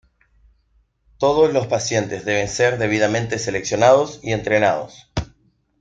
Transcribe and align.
Todos 1.19 1.53
los 1.53 1.67
pacientes 1.67 2.25
deben 2.25 2.47
ser 2.49 2.79
debidamente 2.79 3.37
seleccionados 3.37 4.19
y 4.23 4.31
entrenados. 4.31 5.11